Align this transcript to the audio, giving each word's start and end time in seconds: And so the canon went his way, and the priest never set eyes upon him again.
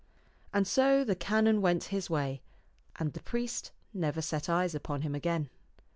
And 0.51 0.65
so 0.67 1.03
the 1.03 1.13
canon 1.13 1.61
went 1.61 1.83
his 1.93 2.09
way, 2.09 2.41
and 2.95 3.13
the 3.13 3.21
priest 3.21 3.71
never 3.93 4.19
set 4.19 4.49
eyes 4.49 4.73
upon 4.73 5.03
him 5.03 5.13
again. 5.13 5.51